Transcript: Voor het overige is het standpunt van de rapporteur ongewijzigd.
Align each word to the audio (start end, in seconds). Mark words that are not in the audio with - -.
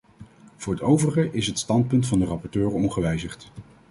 Voor 0.55 0.73
het 0.73 0.81
overige 0.81 1.29
is 1.31 1.47
het 1.47 1.59
standpunt 1.59 2.07
van 2.07 2.19
de 2.19 2.25
rapporteur 2.25 2.69
ongewijzigd. 2.71 3.51